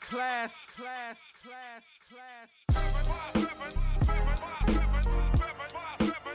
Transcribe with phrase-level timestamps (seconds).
[0.00, 1.84] Class, class, class,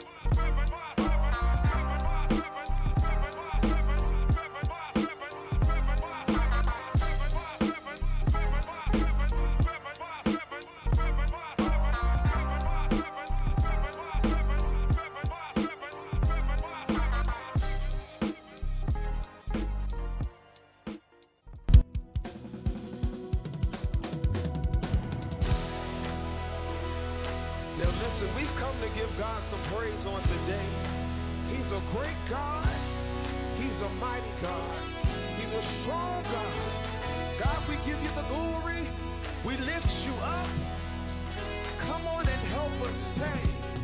[0.02, 0.39] Now
[29.50, 30.68] some praise on today.
[31.50, 32.70] He's a great God.
[33.58, 34.78] He's a mighty God.
[35.38, 37.44] He's a strong God.
[37.44, 38.88] God, we give you the glory.
[39.44, 40.48] We lift you up.
[41.80, 43.79] Come on and help us say.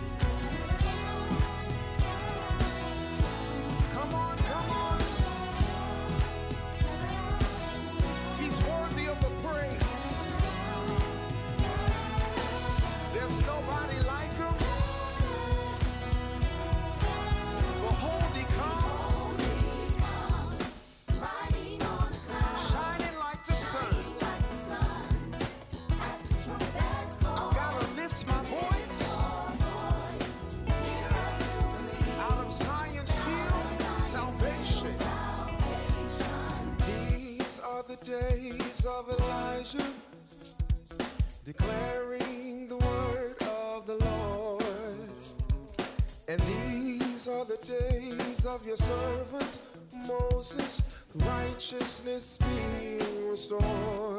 [48.77, 49.59] Your servant
[50.07, 50.81] Moses,
[51.13, 54.14] righteousness being restored.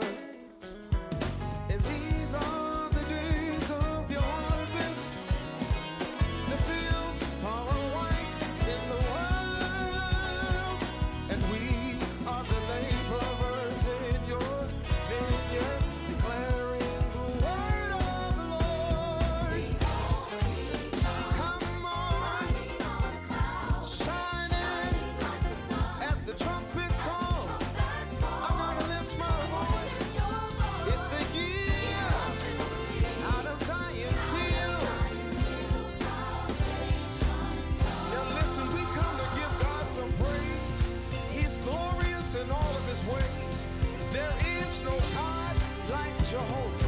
[46.26, 46.86] Like Jehovah.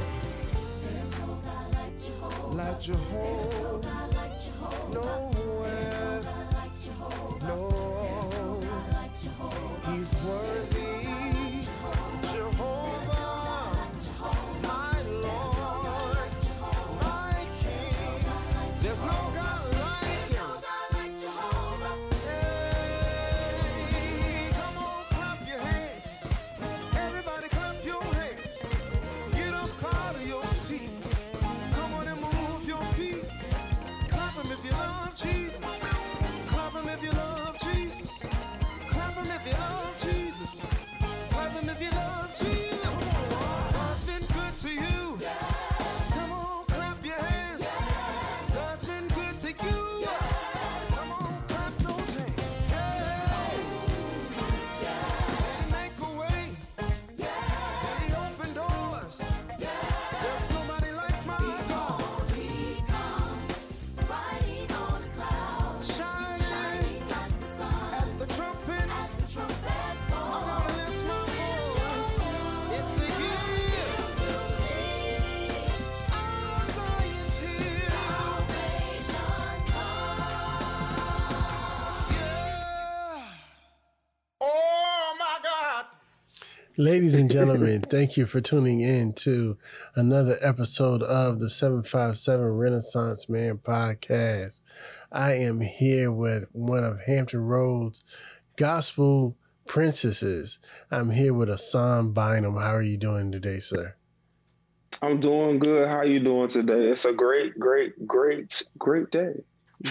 [2.57, 3.79] Like Jehovah.
[4.93, 7.47] No, there's no God like Jehovah.
[7.47, 7.47] Nowhere.
[7.47, 8.61] There's no.
[9.93, 11.08] He's worthy.
[86.81, 89.59] Ladies and gentlemen, thank you for tuning in to
[89.97, 94.61] another episode of the 757 Renaissance Man podcast.
[95.11, 98.05] I am here with one of Hampton Roads
[98.55, 100.61] gospel princesses.
[100.89, 102.55] I'm here with Asan Bynum.
[102.55, 103.97] How are you doing today, sir?
[105.03, 105.89] I'm doing good.
[105.89, 106.93] How are you doing today?
[106.93, 109.35] It's a great, great, great, great day.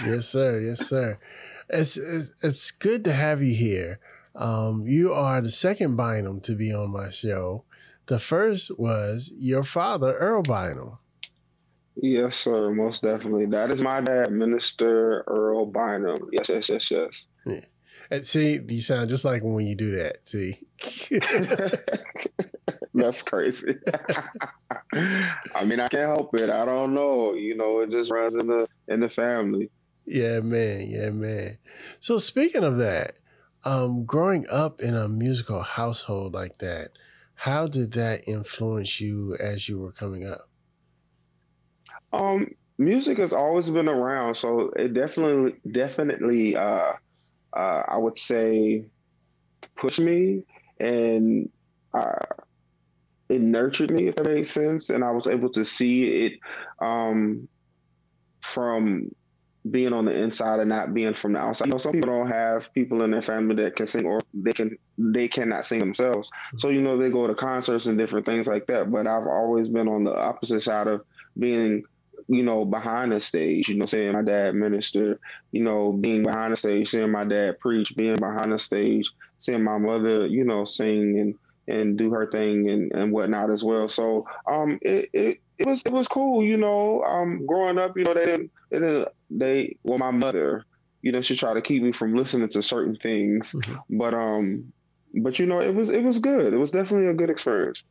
[0.06, 0.58] yes, sir.
[0.58, 1.18] Yes, sir.
[1.68, 4.00] It's, it's it's good to have you here.
[4.38, 7.64] Um, you are the second Bynum to be on my show.
[8.06, 10.98] The first was your father, Earl Bynum.
[11.96, 12.70] Yes, sir.
[12.70, 13.46] Most definitely.
[13.46, 16.30] That is my dad, Minister Earl Bynum.
[16.32, 17.26] Yes, yes, yes, yes.
[18.10, 20.26] And see, you sound just like when you do that.
[20.28, 20.60] See,
[22.94, 23.74] That's crazy.
[25.54, 26.48] I mean, I can't help it.
[26.48, 27.34] I don't know.
[27.34, 29.70] You know, it just runs in the in the family.
[30.06, 31.58] yeah, man, yeah, man.
[32.00, 33.16] So speaking of that,
[33.64, 36.90] Um, growing up in a musical household like that,
[37.34, 40.48] how did that influence you as you were coming up?
[42.12, 46.92] Um, music has always been around, so it definitely, definitely, uh,
[47.52, 48.84] uh, I would say,
[49.76, 50.44] pushed me
[50.80, 51.50] and
[51.94, 52.24] uh,
[53.28, 54.90] it nurtured me, if that makes sense.
[54.90, 56.32] And I was able to see it
[56.80, 57.48] um,
[58.40, 59.10] from
[59.70, 61.66] being on the inside and not being from the outside.
[61.66, 64.52] You know, some people don't have people in their family that can sing or they
[64.52, 66.30] can they cannot sing themselves.
[66.56, 68.90] So you know they go to concerts and different things like that.
[68.90, 71.04] But I've always been on the opposite side of
[71.38, 71.84] being
[72.28, 75.18] you know, behind the stage, you know, seeing my dad minister,
[75.50, 79.64] you know, being behind the stage, seeing my dad preach, being behind the stage, seeing
[79.64, 81.34] my mother, you know, sing and
[81.68, 83.88] and do her thing and, and whatnot as well.
[83.88, 87.02] So um it, it it was it was cool, you know.
[87.04, 90.64] Um growing up, you know, they didn't they didn't they well my mother,
[91.02, 93.52] you know, she tried to keep me from listening to certain things.
[93.52, 93.98] Mm-hmm.
[93.98, 94.72] But um
[95.14, 96.52] but you know, it was it was good.
[96.52, 97.82] It was definitely a good experience.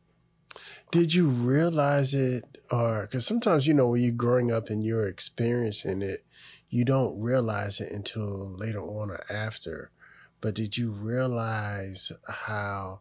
[0.90, 5.06] Did you realize it, or because sometimes you know when you're growing up and you're
[5.06, 6.24] experiencing it,
[6.70, 9.90] you don't realize it until later on or after.
[10.40, 13.00] But did you realize how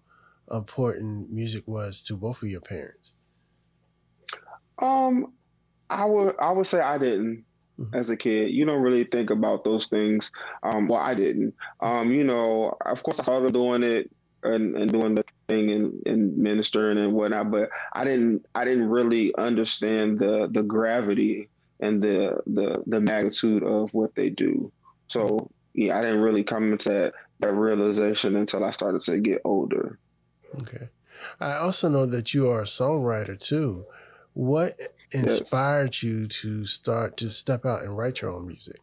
[0.51, 3.13] important music was to both of your parents?
[4.79, 5.33] Um,
[5.89, 7.45] I would I would say I didn't
[7.79, 7.95] mm-hmm.
[7.95, 8.51] as a kid.
[8.51, 10.31] You don't really think about those things.
[10.63, 11.53] Um, well, I didn't.
[11.79, 14.11] Um, you know, of course, I saw them doing it
[14.43, 18.89] and, and doing the thing and, and ministering and whatnot, but I didn't I didn't
[18.89, 24.71] really understand the the gravity and the the the magnitude of what they do.
[25.07, 29.41] So yeah, I didn't really come into that, that realization until I started to get
[29.45, 29.99] older.
[30.59, 30.89] Okay.
[31.39, 33.85] I also know that you are a songwriter too.
[34.33, 34.77] What
[35.11, 36.03] inspired yes.
[36.03, 38.81] you to start to step out and write your own music?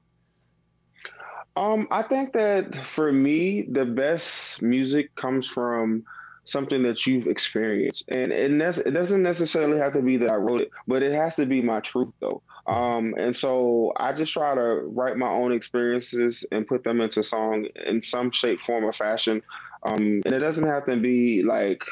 [1.56, 6.04] Um, I think that for me, the best music comes from
[6.44, 10.34] something that you've experienced, and it, ne- it doesn't necessarily have to be that I
[10.34, 12.42] wrote it, but it has to be my truth though.
[12.66, 17.22] Um, and so I just try to write my own experiences and put them into
[17.22, 19.42] song in some shape, form, or fashion.
[19.84, 21.82] Um, and it doesn't have to be like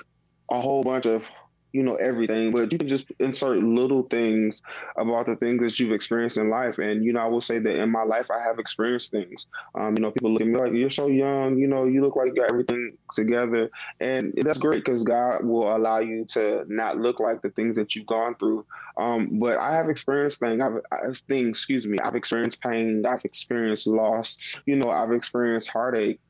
[0.51, 1.29] a whole bunch of
[1.73, 4.61] you know everything, but you can just insert little things
[4.97, 6.79] about the things that you've experienced in life.
[6.79, 9.47] And you know, I will say that in my life, I have experienced things.
[9.75, 11.57] Um, you know, people look at me like you're so young.
[11.59, 15.75] You know, you look like you got everything together, and that's great because God will
[15.75, 18.67] allow you to not look like the things that you've gone through.
[18.99, 20.61] Um, but I have experienced things.
[20.61, 21.49] I've, I've things.
[21.59, 21.99] Excuse me.
[22.05, 23.05] I've experienced pain.
[23.07, 24.37] I've experienced loss.
[24.67, 26.21] You know, I've experienced heartache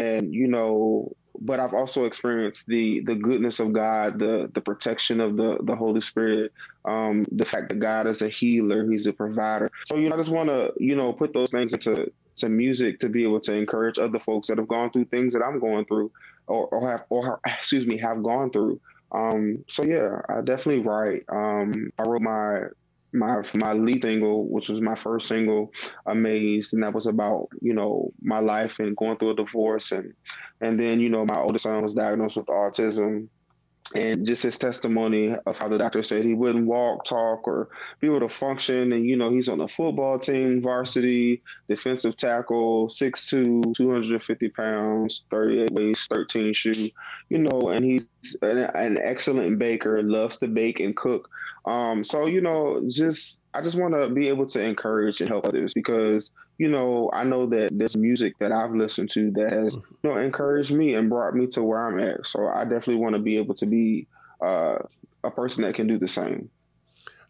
[0.00, 5.20] and you know but I've also experienced the the goodness of God, the the protection
[5.20, 6.52] of the the Holy Spirit,
[6.84, 9.70] um, the fact that God is a healer, He's a provider.
[9.86, 12.98] So you know, I just want to you know put those things into to music
[13.00, 15.84] to be able to encourage other folks that have gone through things that I'm going
[15.86, 16.10] through,
[16.46, 18.80] or, or have or excuse me have gone through.
[19.12, 21.22] Um, so yeah, I definitely write.
[21.32, 22.60] Um, I wrote my
[23.12, 25.72] my my lead single, which was my first single,
[26.06, 30.14] "Amazed," and that was about you know my life and going through a divorce, and
[30.60, 33.28] and then you know my oldest son was diagnosed with autism,
[33.94, 37.68] and just his testimony of how the doctor said he wouldn't walk, talk, or
[38.00, 38.92] be able to function.
[38.92, 45.72] And you know, he's on the football team, varsity, defensive tackle, 6'2", 250 pounds, 38
[45.72, 46.90] waist, 13 shoe.
[47.28, 48.08] You know, and he's
[48.42, 51.28] an, an excellent baker, loves to bake and cook.
[51.66, 55.46] Um, so you know, just I just want to be able to encourage and help
[55.46, 59.74] others because you know I know that there's music that I've listened to that has
[59.74, 62.26] you know encouraged me and brought me to where I'm at.
[62.26, 64.06] So I definitely want to be able to be
[64.40, 64.78] uh,
[65.22, 66.50] a person that can do the same.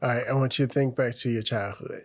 [0.02, 2.02] All right, I want you to think back to your childhood.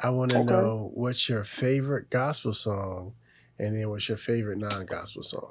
[0.00, 0.50] I want to okay.
[0.50, 3.14] know what's your favorite gospel song,
[3.58, 5.50] and then what's your favorite non-gospel song.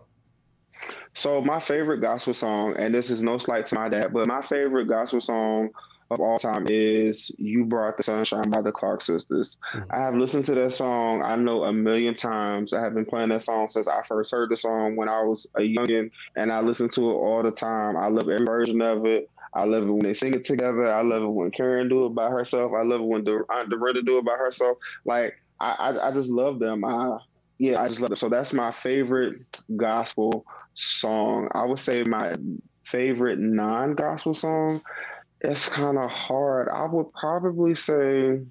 [1.13, 4.41] So my favorite gospel song, and this is no slight to my dad, but my
[4.41, 5.69] favorite gospel song
[6.09, 9.57] of all time is You Brought the Sunshine by the Clark Sisters.
[9.73, 9.91] Mm-hmm.
[9.91, 12.73] I have listened to that song, I know a million times.
[12.73, 15.47] I have been playing that song since I first heard the song when I was
[15.55, 17.97] a youngin, and I listen to it all the time.
[17.97, 19.29] I love every version of it.
[19.53, 20.91] I love it when they sing it together.
[20.91, 22.73] I love it when Karen do it by herself.
[22.77, 24.77] I love it when the Aunt Dorinda do it by herself.
[25.03, 26.85] Like I, I, I just love them.
[26.85, 27.17] I,
[27.57, 28.17] yeah, I just love it.
[28.17, 29.39] So that's my favorite
[29.75, 30.45] gospel
[30.75, 31.49] song.
[31.53, 32.33] I would say my
[32.83, 34.81] favorite non-gospel song
[35.41, 36.67] it's kind of hard.
[36.69, 38.41] I would probably say,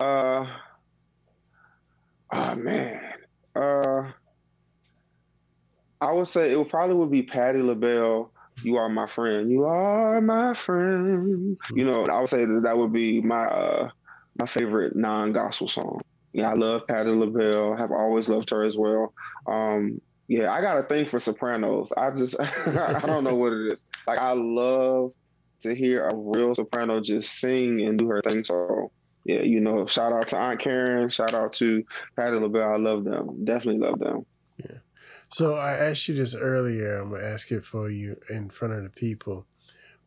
[0.00, 0.46] uh,
[2.32, 3.00] oh man,
[3.54, 4.12] uh,
[6.00, 8.30] I would say it would probably would be Patti LaBelle.
[8.62, 9.50] You are my friend.
[9.50, 11.56] You are my friend.
[11.74, 13.90] You know, I would say that that would be my uh
[14.38, 16.00] my favorite non-gospel song.
[16.32, 17.76] Yeah, I love Patti LaBelle.
[17.76, 19.12] Have always loved her as well.
[19.46, 21.92] Um, yeah, I got a thing for sopranos.
[21.96, 23.84] I just I don't know what it is.
[24.06, 25.12] Like I love
[25.62, 28.44] to hear a real soprano just sing and do her thing.
[28.44, 28.90] So
[29.24, 31.84] yeah, you know, shout out to Aunt Karen, shout out to
[32.16, 32.72] Patti LaBelle.
[32.72, 33.44] I love them.
[33.44, 34.26] Definitely love them.
[34.58, 34.78] Yeah.
[35.28, 36.96] So I asked you this earlier.
[36.96, 39.46] I'm gonna ask it for you in front of the people.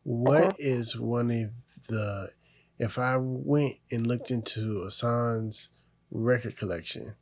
[0.02, 0.56] What Okay.
[0.58, 1.50] is one of
[1.88, 2.30] the
[2.78, 5.70] if I went and looked into Hassan's
[6.10, 7.14] record collection,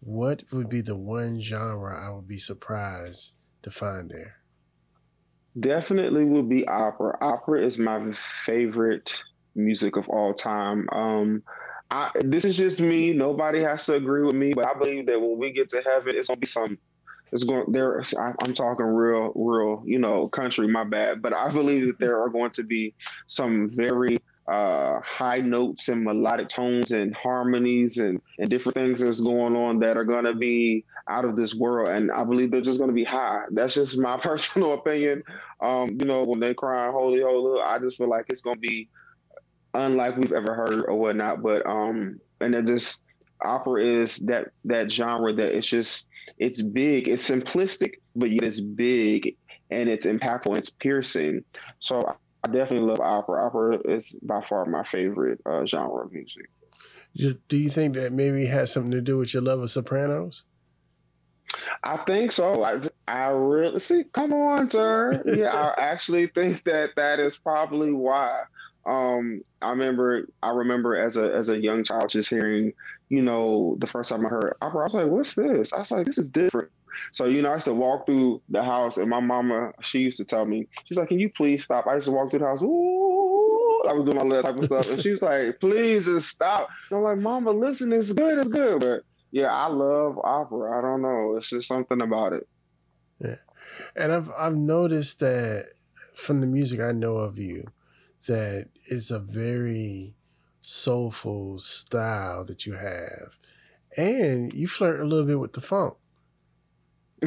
[0.00, 3.32] what would be the one genre I would be surprised
[3.62, 4.36] to find there?
[5.58, 7.18] Definitely would be opera.
[7.20, 9.10] Opera is my favorite
[9.54, 10.88] music of all time.
[10.92, 11.42] Um,
[11.90, 13.12] I, this is just me.
[13.12, 16.14] Nobody has to agree with me, but I believe that when we get to heaven,
[16.16, 16.78] it's gonna be some.
[17.32, 18.00] It's going there.
[18.18, 20.66] I, I'm talking real, real, you know, country.
[20.68, 22.94] My bad, but I believe that there are going to be
[23.26, 24.18] some very
[24.48, 29.78] uh, high notes and melodic tones and harmonies and and different things that's going on
[29.80, 31.88] that are going to be out of this world.
[31.88, 33.42] And I believe they're just going to be high.
[33.50, 35.22] That's just my personal opinion.
[35.60, 38.60] Um, you know, when they cry holy, holy, I just feel like it's going to
[38.60, 38.88] be
[39.74, 41.42] unlike we've ever heard or whatnot.
[41.42, 43.02] But um, and it just
[43.42, 48.60] opera is that that genre that it's just it's big, it's simplistic, but yet it's
[48.60, 49.36] big
[49.70, 51.44] and it's impactful it's piercing.
[51.80, 53.46] So I definitely love opera.
[53.46, 56.48] Opera is by far my favorite uh, genre of music.
[57.16, 60.44] Do you think that maybe has something to do with your love of Sopranos?
[61.82, 62.62] I think so.
[62.62, 64.04] I, I really see.
[64.12, 65.22] Come on, sir.
[65.26, 68.42] Yeah, I actually think that that is probably why.
[68.86, 70.28] Um, I remember.
[70.42, 72.72] I remember as a as a young child just hearing,
[73.08, 75.90] you know, the first time I heard opera, I was like, "What's this?" I was
[75.90, 76.70] like, "This is different."
[77.12, 80.18] So you know, I used to walk through the house, and my mama, she used
[80.18, 82.46] to tell me, she's like, "Can you please stop?" I used to walk through the
[82.46, 82.62] house.
[82.62, 86.28] Ooh, I was doing all that type of stuff, and she was like, "Please just
[86.28, 90.78] stop." And I'm like, "Mama, listen, it's good, it's good." But yeah, I love opera.
[90.78, 92.48] I don't know, it's just something about it.
[93.20, 93.36] Yeah.
[93.96, 95.70] And I've I've noticed that
[96.14, 97.64] from the music I know of you,
[98.26, 100.14] that it's a very
[100.60, 103.38] soulful style that you have,
[103.96, 105.94] and you flirt a little bit with the funk.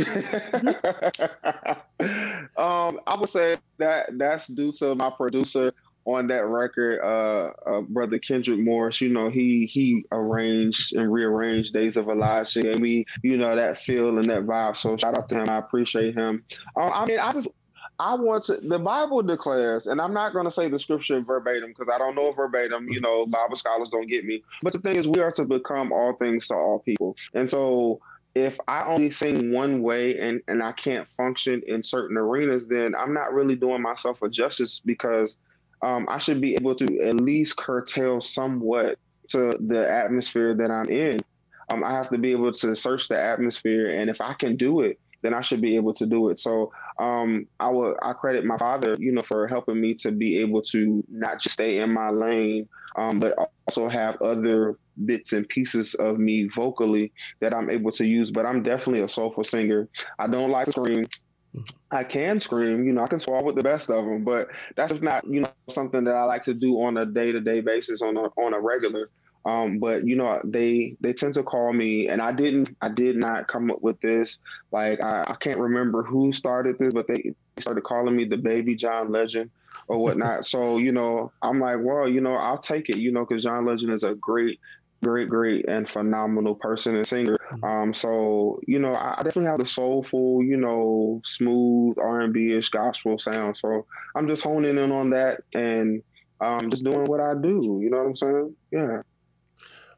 [2.58, 5.74] um, I would say that that's due to my producer
[6.06, 9.02] on that record, uh, uh, brother Kendrick Morris.
[9.02, 13.78] You know, he he arranged and rearranged Days of Elijah, and we, you know, that
[13.78, 14.78] feel and that vibe.
[14.78, 15.50] So shout out to him.
[15.50, 16.44] I appreciate him.
[16.76, 17.48] Um, I mean, I just.
[18.00, 18.58] I want to.
[18.58, 22.16] The Bible declares, and I'm not going to say the scripture verbatim because I don't
[22.16, 22.88] know verbatim.
[22.90, 24.42] You know, Bible scholars don't get me.
[24.64, 28.02] But the thing is, we are to become all things to all people, and so
[28.34, 32.96] if I only sing one way and, and I can't function in certain arenas, then
[32.96, 35.38] I'm not really doing myself a justice because
[35.82, 38.98] um, I should be able to at least curtail somewhat
[39.30, 41.20] to the atmosphere that I'm in.
[41.72, 44.82] Um, I have to be able to search the atmosphere, and if I can do
[44.82, 46.40] it, then I should be able to do it.
[46.40, 50.38] So um, I would I credit my father, you know, for helping me to be
[50.40, 53.36] able to not just stay in my lane, um, but
[53.68, 58.32] also have other bits and pieces of me vocally that I'm able to use.
[58.32, 59.88] But I'm definitely a soulful singer.
[60.20, 61.08] I don't like to scream.
[61.92, 64.92] I can scream, you know, I can swallow with the best of them, but that's
[64.92, 67.60] just not, you know, something that I like to do on a day to day
[67.60, 69.10] basis on a on a regular.
[69.46, 73.16] Um, but you know, they they tend to call me, and I didn't, I did
[73.16, 74.40] not come up with this.
[74.72, 78.76] Like I, I can't remember who started this, but they started calling me the baby
[78.76, 79.50] John Legend
[79.88, 80.46] or whatnot.
[80.52, 83.66] so you know, I'm like, well, you know, I'll take it, you know, because John
[83.66, 84.60] Legend is a great,
[85.04, 87.40] great, great, and phenomenal person and singer.
[87.64, 92.34] Um, so you know, I I definitely have the soulful, you know, smooth R and
[92.34, 93.58] B ish gospel sound.
[93.58, 96.04] So I'm just honing in on that and
[96.42, 97.80] um, just doing what I do.
[97.82, 98.56] You know what I'm saying?
[98.72, 99.02] Yeah.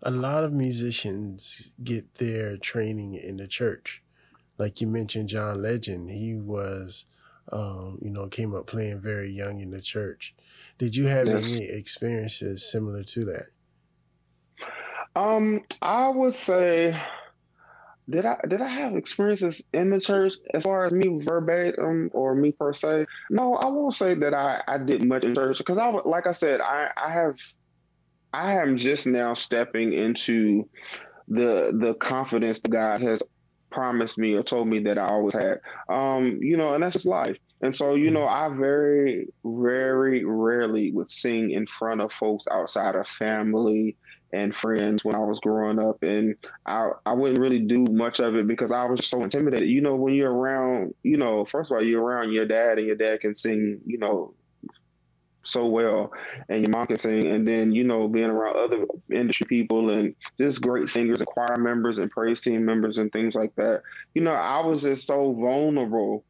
[0.03, 4.03] A lot of musicians get their training in the church.
[4.57, 7.05] Like you mentioned, John Legend, he was,
[7.51, 10.35] um, you know, came up playing very young in the church.
[10.77, 11.33] Did you have Yes.
[11.33, 13.47] any experiences similar to that?
[15.15, 16.99] Um, I would say,
[18.09, 22.35] did I did I have experiences in the church as far as me verbatim or
[22.35, 23.05] me per se?
[23.29, 26.27] No, I won't say that I I did much in church because I would like
[26.27, 27.37] I said I I have
[28.33, 30.67] I am just now stepping into
[31.27, 33.21] the the confidence that God has
[33.71, 35.59] promised me or told me that I always had.
[35.89, 37.37] Um, you know, and that's just life.
[37.61, 42.95] And so, you know, I very, very rarely would sing in front of folks outside
[42.95, 43.95] of family
[44.33, 46.03] and friends when I was growing up.
[46.03, 46.35] And
[46.65, 49.69] I, I wouldn't really do much of it because I was so intimidated.
[49.69, 52.87] You know, when you're around, you know, first of all, you're around your dad and
[52.87, 54.33] your dad can sing, you know,
[55.43, 56.11] so well,
[56.49, 60.89] and your sing, and then you know being around other industry people and just great
[60.89, 63.81] singers and choir members and praise team members and things like that.
[64.13, 66.23] You know, I was just so vulnerable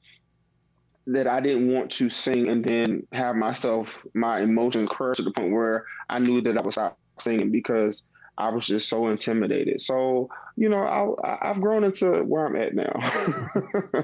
[1.08, 5.32] that I didn't want to sing and then have myself my emotions crushed to the
[5.32, 8.04] point where I knew that I would stop singing because
[8.38, 9.82] I was just so intimidated.
[9.82, 10.84] So you know,
[11.24, 14.04] I, I've grown into where I'm at now.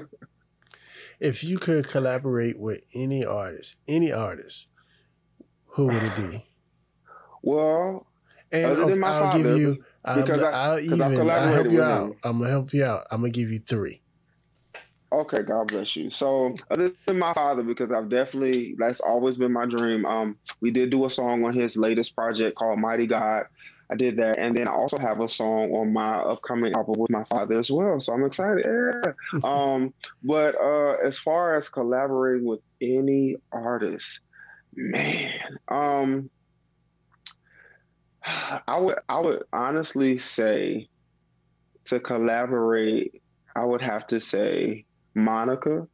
[1.20, 4.68] if you could collaborate with any artist, any artist,
[5.72, 6.44] who would it be?
[7.42, 8.06] Well,
[8.52, 9.84] and other than my I'll father, give you.
[10.14, 11.30] because I'll, I- I'll 'cause I've even.
[11.30, 12.04] I'll help you with out.
[12.10, 12.14] him.
[12.24, 13.06] I'm gonna help you out.
[13.10, 14.02] I'm gonna give you three.
[15.12, 16.08] Okay, God bless you.
[16.10, 20.06] So, other than my father, because I've definitely that's always been my dream.
[20.06, 23.44] Um, we did do a song on his latest project called Mighty God.
[23.92, 27.10] I did that, and then I also have a song on my upcoming album with
[27.10, 27.98] my father as well.
[27.98, 28.64] So I'm excited.
[29.32, 29.40] Yeah.
[29.42, 34.20] um, but uh, as far as collaborating with any artist,
[34.74, 35.32] man,
[35.68, 36.30] um,
[38.66, 40.88] I would I would honestly say
[41.86, 43.22] to collaborate,
[43.56, 44.84] I would have to say
[45.14, 45.86] Monica.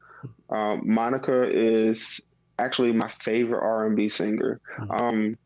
[0.50, 2.21] Um, Monica is
[2.59, 4.61] actually my favorite R&B singer.
[4.78, 5.00] Mhm.
[5.00, 5.38] Um,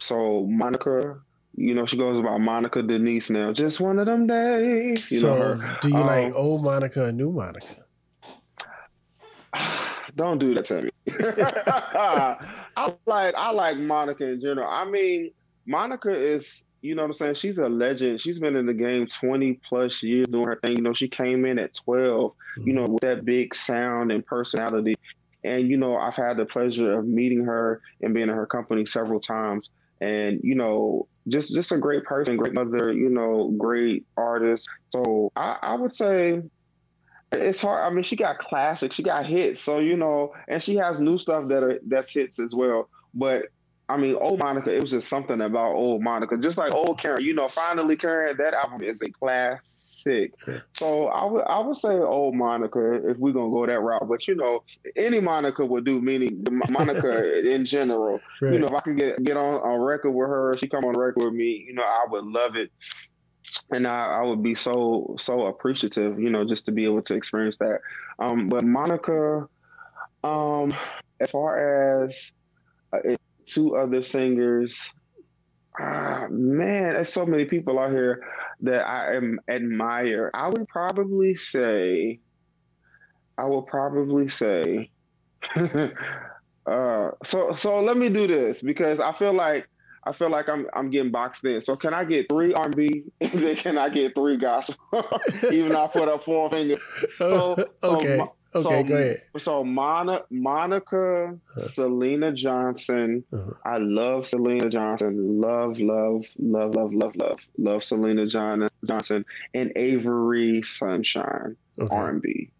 [0.00, 1.20] so Monica,
[1.54, 3.52] you know, she goes by Monica Denise now.
[3.52, 5.10] Just one of them days.
[5.10, 5.78] You so, know her.
[5.80, 7.76] do you like Um, old Monica or new Monica?
[10.16, 10.90] Don't do that to me.
[11.20, 14.68] I like I like Monica in general.
[14.68, 15.30] I mean,
[15.66, 17.34] Monica is, you know what I'm saying?
[17.34, 18.20] She's a legend.
[18.20, 20.76] She's been in the game 20 plus years doing her thing.
[20.76, 22.32] You know, she came in at 12,
[22.64, 24.96] you know, with that big sound and personality.
[25.44, 28.86] And, you know, I've had the pleasure of meeting her and being in her company
[28.86, 29.70] several times.
[30.00, 34.68] And, you know, just just a great person, great mother, you know, great artist.
[34.90, 36.42] So I, I would say
[37.32, 37.84] it's hard.
[37.84, 39.60] I mean, she got classics, she got hits.
[39.60, 42.88] So you know, and she has new stuff that are that's hits as well.
[43.14, 43.46] But
[43.90, 47.24] I mean, old Monica, it was just something about old Monica, just like old Karen.
[47.24, 50.34] You know, finally Karen, that album is a classic.
[50.74, 54.06] So I would I would say old Monica if we're gonna go that route.
[54.08, 54.62] But you know,
[54.96, 56.00] any Monica would do.
[56.00, 58.20] Meaning the Monica in general.
[58.40, 58.54] Right.
[58.54, 60.94] You know, if I could get get on a record with her, she come on
[60.94, 61.64] a record with me.
[61.66, 62.70] You know, I would love it
[63.70, 67.14] and I, I would be so so appreciative, you know, just to be able to
[67.14, 67.80] experience that.
[68.18, 69.48] Um, but Monica,
[70.24, 70.74] um,
[71.20, 72.32] as far as
[72.92, 74.92] uh, two other singers,
[75.80, 78.24] ah, man, there's so many people out here
[78.60, 80.30] that I am admire.
[80.34, 82.20] I would probably say,
[83.36, 84.90] I will probably say,
[85.56, 89.68] uh, so so let me do this because I feel like
[90.08, 91.60] I feel like I'm I'm getting boxed in.
[91.60, 94.76] So can I get three R&B and then can I get three gospel?
[95.52, 96.80] Even though I put up four fingers.
[97.18, 98.16] So, so okay.
[98.16, 98.62] Mo- okay.
[98.62, 99.22] so, go ahead.
[99.38, 103.24] So Mona, Monica, Syleena Johnson.
[103.32, 103.50] Uh-huh.
[103.64, 105.40] I love Syleena Johnson.
[105.40, 111.94] Love, love, love, love, love, love, love Syleena John, Johnson and Avery Sunshine Okay.
[111.94, 112.50] R&B.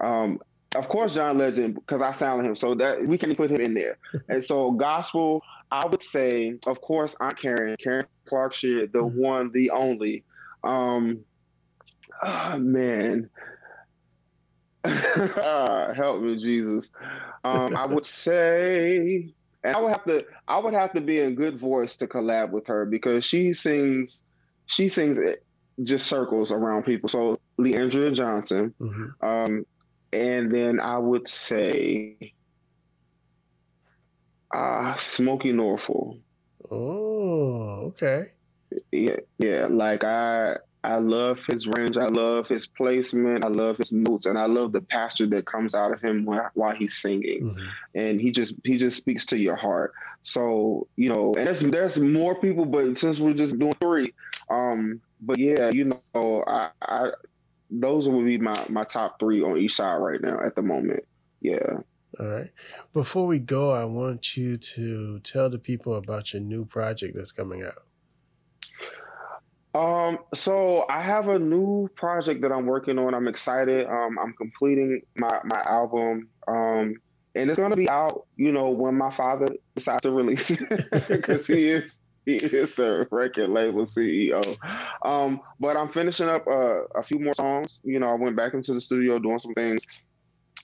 [0.00, 0.40] Um,
[0.74, 3.74] of course, John Legend because I sound him, so that we can put him in
[3.74, 3.98] there.
[4.28, 9.14] and so gospel, I would say, of course, Aunt Karen, Karen Clark, Sheard, the Mhm.
[9.14, 10.24] one, the only.
[10.64, 11.24] Um,
[12.22, 13.30] ah, man,
[14.84, 16.90] help me, Jesus.
[17.44, 21.34] Um, I would say, and I would have to, I would have to be in
[21.34, 24.22] good voice to collab with her because she sings,
[24.66, 25.18] she sings
[25.82, 27.08] just circles around people.
[27.08, 29.10] So Le'Andria Johnson, Mhm.
[29.22, 29.66] um,
[30.12, 32.34] and then I would say,
[34.56, 36.18] uh, Smokie Norful.
[36.70, 38.32] Oh, okay.
[38.90, 39.66] Yeah, yeah.
[39.68, 41.96] Like I, I love his range.
[41.96, 43.44] I love his placement.
[43.44, 46.50] I love his notes, and I love the pastor that comes out of him while,
[46.54, 47.54] while he's singing.
[47.54, 47.68] Mhm.
[47.94, 49.92] And he just he just speaks to your heart.
[50.22, 54.14] So you know, and there's there's more people, but since we're just doing three,
[54.50, 57.10] um, but yeah, you know, I, I
[57.70, 61.04] those would be my my top three on each side right now at the moment.
[61.40, 61.80] Yeah.
[62.18, 62.50] All right.
[62.94, 67.32] Before we go, I want you to tell the people about your new project that's
[67.32, 67.82] coming out.
[69.74, 73.12] Um, so I have a new project that I'm working on.
[73.12, 73.86] I'm excited.
[73.86, 76.28] Um, I'm completing my, my album.
[76.48, 76.94] Um,
[77.34, 80.60] and it's gonna be out, you know, when my father decides to release it.
[81.08, 84.56] Because he is he is the record label CEO.
[85.04, 87.80] Um, but I'm finishing up uh, a few more songs.
[87.84, 89.82] You know, I went back into the studio doing some things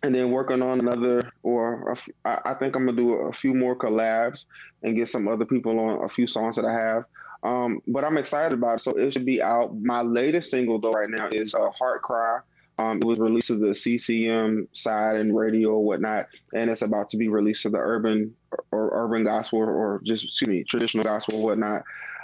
[0.02, 3.76] and then working on another or a I think I'm gonna do a few more
[3.76, 4.46] collabs
[4.82, 7.04] and get some other people on a few songs that I have.
[7.44, 8.80] Um, but I'm excited about it.
[8.80, 9.76] So it should be out.
[9.80, 12.38] My latest single though right now is uh, Heart Cry.
[12.78, 17.10] Um, it was released to the CCM side and radio or whatnot, and it's about
[17.10, 18.34] to be released to the urban
[18.70, 21.82] or urban gospel or just excuse me traditional gospel or whatnot.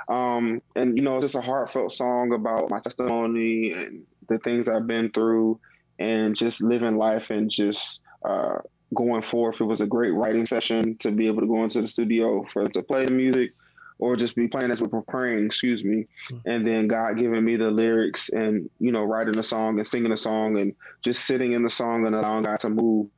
[0.09, 4.69] Um, and you know, it's just a heartfelt song about my testimony and the things
[4.69, 5.61] I've been through,
[5.99, 8.59] and just living life and just uh,
[8.95, 9.61] going forth.
[9.61, 12.69] It was a great writing session to be able to go into the studio for
[12.69, 13.53] to play the music
[14.01, 16.07] or just be playing as we're preparing, excuse me.
[16.31, 16.49] Mm-hmm.
[16.49, 20.13] And then God giving me the lyrics and, you know, writing a song and singing
[20.13, 23.09] a song and just sitting in the song and allowing God to move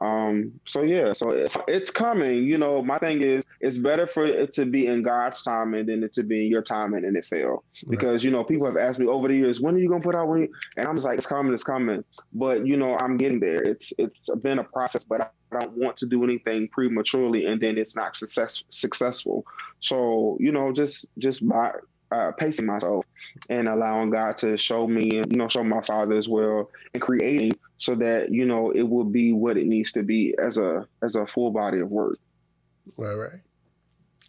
[0.00, 2.44] um, so yeah, so it's, it's coming.
[2.44, 6.02] You know, my thing is, it's better for it to be in God's timing than
[6.02, 7.64] it to be in your timing and it fail.
[7.88, 8.24] Because right.
[8.24, 10.28] you know, people have asked me over the years, when are you gonna put out?
[10.28, 12.04] When and I'm just like, it's coming, it's coming.
[12.32, 13.62] But you know, I'm getting there.
[13.62, 17.78] It's it's been a process, but I don't want to do anything prematurely and then
[17.78, 19.44] it's not success successful.
[19.80, 21.72] So you know, just just by
[22.14, 23.04] uh, pacing myself
[23.50, 27.02] and allowing God to show me and you know show my father as well and
[27.02, 27.52] creating
[27.84, 31.16] so that you know it will be what it needs to be as a as
[31.16, 32.18] a full body of work.
[32.96, 33.40] Right, right.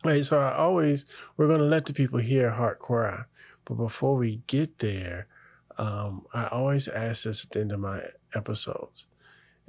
[0.03, 0.25] Right.
[0.25, 1.05] So I always
[1.37, 3.23] we're gonna let the people hear heart cry,
[3.63, 5.27] but before we get there,
[5.77, 8.01] um, I always ask this at the end of my
[8.33, 9.07] episodes.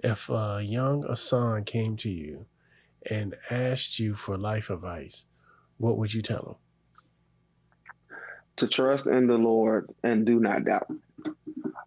[0.02, 2.46] If a young Asan came to you
[3.08, 5.26] and asked you for life advice,
[5.78, 6.56] what would you tell him?
[8.56, 10.90] to trust in the Lord and do not doubt.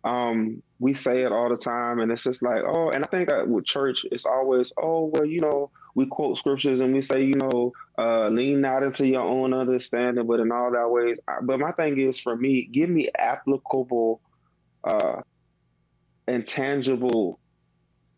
[0.03, 3.29] Um, we say it all the time, and it's just like, oh, and I think
[3.29, 7.23] that with church, it's always, oh, well, you know, we quote scriptures and we say,
[7.23, 11.17] you know, uh, lean not into your own understanding, but in all that ways.
[11.41, 14.21] But my thing is, for me, give me applicable,
[14.83, 15.21] uh,
[16.27, 17.39] and tangible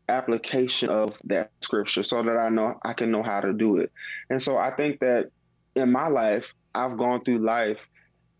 [0.09, 3.91] application of that scripture so that I know I can know how to do it.
[4.29, 5.31] And so I think that
[5.75, 7.79] in my life, I've gone through life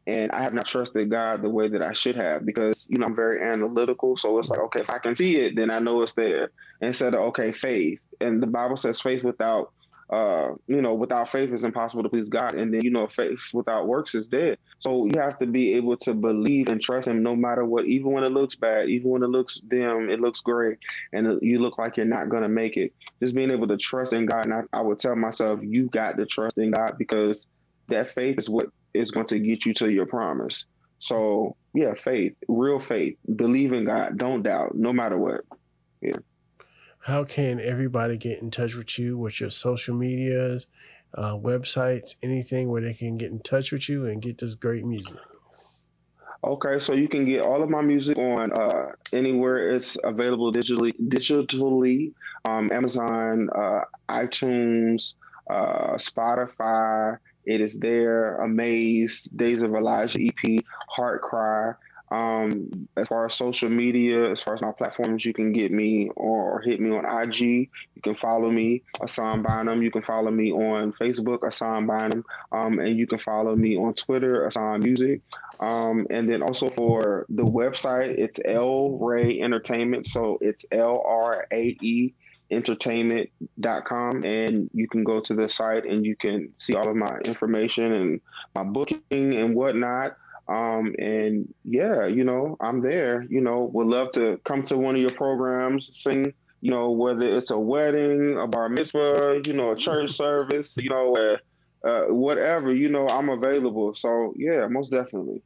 [0.08, 3.06] and I have not trusted God the way that I should have because you know
[3.06, 4.18] I'm very analytical.
[4.18, 6.52] So it's like, okay, if I can see it, then I know it's there.
[6.82, 9.72] Instead of okay, faith, and the Bible says faith without,
[10.12, 13.40] uh, you know, without faith is impossible to please God, and then you know, faith
[13.54, 14.58] without works is dead.
[14.80, 18.12] So you have to be able to believe and trust Him no matter what, even
[18.12, 20.78] when it looks bad, even when it looks dim, it looks gray,
[21.14, 22.92] and you look like you're not gonna make it.
[23.22, 26.18] Just being able to trust in God, and I, I would tell myself, you got
[26.18, 27.46] to trust in God because
[27.90, 30.65] that faith is what is going to get you to your promise.
[30.99, 35.41] So yeah, faith, real faith, believe in God, don't doubt, no matter what.
[36.01, 36.17] Yeah.
[36.99, 39.17] How can everybody get in touch with you?
[39.17, 40.67] With your social medias,
[41.15, 44.86] uh, websites, anything where they can get in touch with you and get this great
[44.86, 45.17] music?
[46.43, 50.91] Okay, so you can get all of my music on uh, anywhere it's available digitally,
[50.99, 52.13] digitally,
[52.45, 55.15] um, Amazon, uh, iTunes,
[55.49, 58.36] uh, Spotify, it is there.
[58.38, 61.73] Amazed, Days of Elijah EP, Heart Cry.
[62.12, 66.10] Um, as far as social media, as far as my platforms, you can get me
[66.17, 67.39] or, hit me on IG.
[67.39, 69.82] You can follow me, Asan Bynum.
[69.82, 72.25] You can follow me on Facebook, Asan Bynum.
[72.51, 75.21] Um, and you can follow me on Twitter, Asan Music.
[75.62, 80.06] Um, and then also for the website, it's L Ray Entertainment.
[80.06, 82.13] So it's L R A E
[82.52, 87.18] entertainment.com and you can go to the site and you can see all of my
[87.26, 88.22] information and
[88.54, 89.02] my booking
[89.36, 90.18] and whatnot.
[90.48, 94.96] Um, and yeah, you know, I'm there, you know, would love to come to one
[94.96, 99.72] of your programs, sing, you know, whether it's a wedding, a bar mitzvah, you know,
[99.72, 103.96] a church service, you know, uh, uh, whatever, you know, I'm available.
[103.96, 105.42] So yeah, most definitely.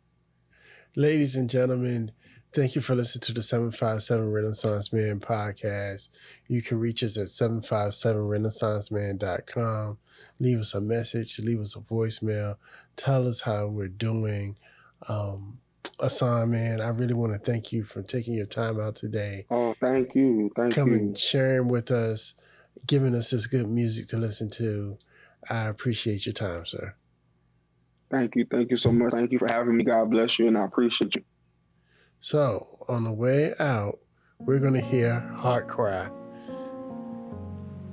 [0.95, 2.11] Ladies and gentlemen,
[2.55, 6.07] Thank you for listening to the 757 Renaissance Man podcast.
[6.47, 9.97] You can reach us at 757renaissanceman.com.
[10.39, 12.55] Leave us a message, leave us a voicemail,
[12.95, 14.55] tell us how we're doing.
[15.09, 15.59] Um,
[15.99, 19.45] Asan, man, I really want to thank you for taking your time out today.
[19.51, 20.49] Oh, thank you.
[20.55, 20.99] Thank Coming, you.
[20.99, 22.35] Coming, sharing with us,
[22.87, 24.97] giving us this good music to listen to.
[25.49, 26.95] I appreciate your time, sir.
[28.09, 28.45] Thank you.
[28.49, 29.11] Thank you so much.
[29.11, 29.83] Thank you for having me.
[29.83, 31.23] God bless you, and I appreciate you.
[32.19, 33.99] So, on the way out,
[34.39, 36.09] we're going to hear Heart Cry.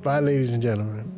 [0.02, 1.11] Bye, ladies and gentlemen.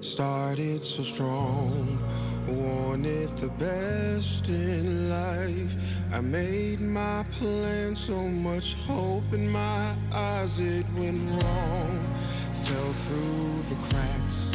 [0.00, 1.98] Started so strong,
[2.46, 5.74] wanted the best in life.
[6.12, 12.00] I made my plan, so much hope in my eyes, it went wrong.
[12.52, 14.52] Fell through the cracks.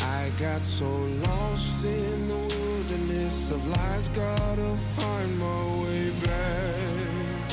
[0.00, 7.50] I got so lost in the wilderness of lies, gotta find my way back.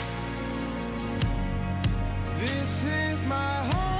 [2.40, 3.95] This is my heart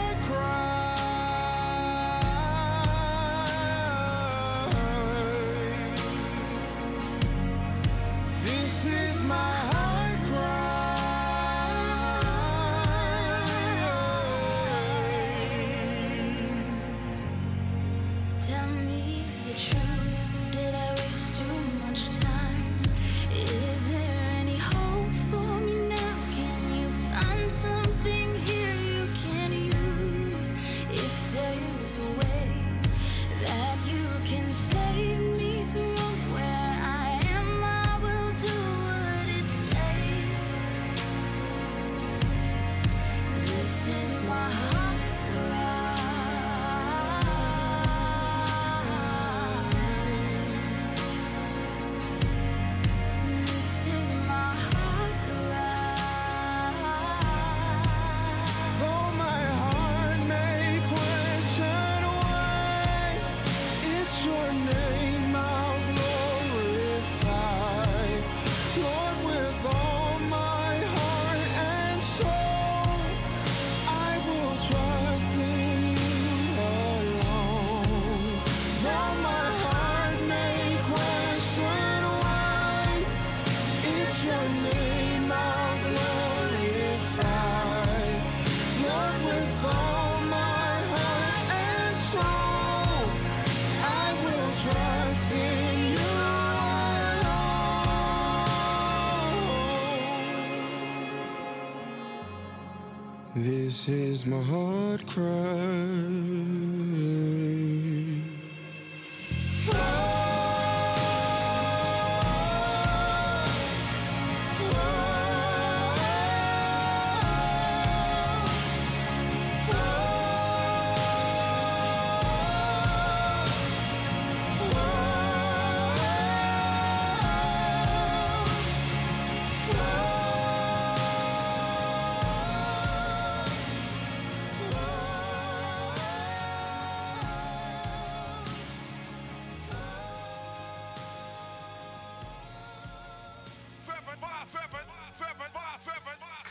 [104.28, 105.65] my heart cry.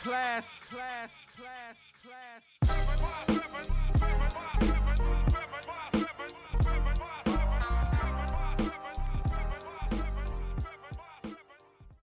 [0.05, 0.54] Class.